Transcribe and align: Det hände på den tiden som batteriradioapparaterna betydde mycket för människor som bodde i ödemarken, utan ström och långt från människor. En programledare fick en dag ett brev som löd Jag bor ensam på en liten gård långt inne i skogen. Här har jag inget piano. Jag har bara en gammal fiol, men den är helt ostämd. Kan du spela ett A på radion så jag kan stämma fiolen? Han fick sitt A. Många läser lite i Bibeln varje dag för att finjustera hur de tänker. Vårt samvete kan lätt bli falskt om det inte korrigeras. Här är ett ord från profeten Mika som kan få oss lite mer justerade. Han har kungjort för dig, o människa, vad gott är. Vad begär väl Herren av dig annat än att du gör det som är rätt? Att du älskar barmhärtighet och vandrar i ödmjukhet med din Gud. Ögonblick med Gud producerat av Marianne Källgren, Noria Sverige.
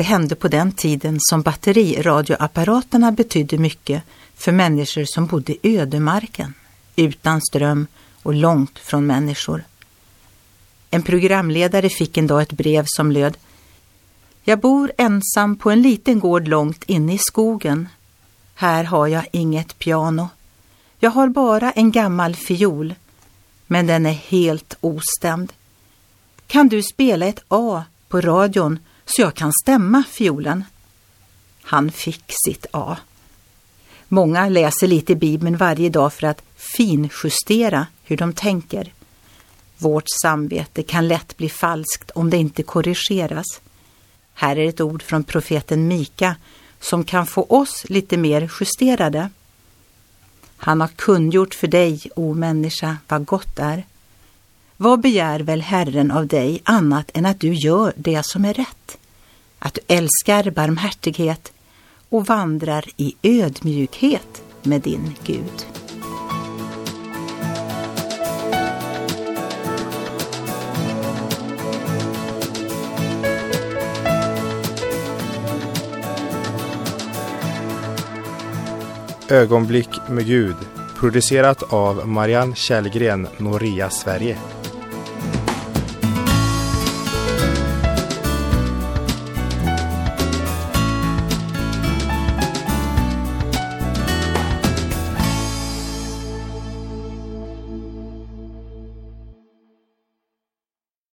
Det 0.00 0.04
hände 0.04 0.34
på 0.34 0.48
den 0.48 0.72
tiden 0.72 1.16
som 1.20 1.42
batteriradioapparaterna 1.42 3.12
betydde 3.12 3.58
mycket 3.58 4.02
för 4.34 4.52
människor 4.52 5.04
som 5.06 5.26
bodde 5.26 5.52
i 5.52 5.78
ödemarken, 5.78 6.54
utan 6.96 7.40
ström 7.40 7.86
och 8.22 8.34
långt 8.34 8.78
från 8.78 9.06
människor. 9.06 9.64
En 10.90 11.02
programledare 11.02 11.88
fick 11.88 12.16
en 12.16 12.26
dag 12.26 12.42
ett 12.42 12.52
brev 12.52 12.84
som 12.86 13.12
löd 13.12 13.36
Jag 14.44 14.60
bor 14.60 14.92
ensam 14.98 15.56
på 15.56 15.70
en 15.70 15.82
liten 15.82 16.20
gård 16.20 16.48
långt 16.48 16.84
inne 16.86 17.14
i 17.14 17.18
skogen. 17.18 17.88
Här 18.54 18.84
har 18.84 19.06
jag 19.06 19.26
inget 19.32 19.78
piano. 19.78 20.28
Jag 20.98 21.10
har 21.10 21.28
bara 21.28 21.70
en 21.70 21.90
gammal 21.90 22.34
fiol, 22.36 22.94
men 23.66 23.86
den 23.86 24.06
är 24.06 24.12
helt 24.12 24.76
ostämd. 24.80 25.52
Kan 26.46 26.68
du 26.68 26.82
spela 26.82 27.26
ett 27.26 27.44
A 27.48 27.84
på 28.08 28.20
radion 28.20 28.78
så 29.10 29.22
jag 29.22 29.34
kan 29.34 29.52
stämma 29.62 30.04
fiolen? 30.10 30.64
Han 31.62 31.92
fick 31.92 32.24
sitt 32.44 32.66
A. 32.70 32.96
Många 34.08 34.48
läser 34.48 34.86
lite 34.86 35.12
i 35.12 35.16
Bibeln 35.16 35.56
varje 35.56 35.90
dag 35.90 36.12
för 36.12 36.26
att 36.26 36.42
finjustera 36.56 37.86
hur 38.02 38.16
de 38.16 38.32
tänker. 38.32 38.92
Vårt 39.78 40.08
samvete 40.22 40.82
kan 40.82 41.08
lätt 41.08 41.36
bli 41.36 41.48
falskt 41.48 42.10
om 42.10 42.30
det 42.30 42.36
inte 42.36 42.62
korrigeras. 42.62 43.60
Här 44.34 44.58
är 44.58 44.68
ett 44.68 44.80
ord 44.80 45.02
från 45.02 45.24
profeten 45.24 45.88
Mika 45.88 46.36
som 46.80 47.04
kan 47.04 47.26
få 47.26 47.42
oss 47.42 47.84
lite 47.88 48.16
mer 48.16 48.50
justerade. 48.60 49.30
Han 50.56 50.80
har 50.80 50.88
kungjort 50.88 51.54
för 51.54 51.66
dig, 51.66 52.00
o 52.16 52.34
människa, 52.34 52.96
vad 53.08 53.24
gott 53.24 53.58
är. 53.58 53.86
Vad 54.76 55.00
begär 55.00 55.40
väl 55.40 55.62
Herren 55.62 56.10
av 56.10 56.26
dig 56.26 56.60
annat 56.64 57.10
än 57.14 57.26
att 57.26 57.40
du 57.40 57.54
gör 57.54 57.92
det 57.96 58.26
som 58.26 58.44
är 58.44 58.54
rätt? 58.54 58.98
Att 59.62 59.74
du 59.74 59.80
älskar 59.94 60.50
barmhärtighet 60.50 61.52
och 62.08 62.26
vandrar 62.26 62.84
i 62.96 63.14
ödmjukhet 63.22 64.42
med 64.62 64.80
din 64.80 65.14
Gud. 65.24 65.66
Ögonblick 79.28 79.88
med 80.08 80.26
Gud 80.26 80.56
producerat 81.00 81.72
av 81.72 82.08
Marianne 82.08 82.54
Källgren, 82.54 83.28
Noria 83.38 83.90
Sverige. 83.90 84.38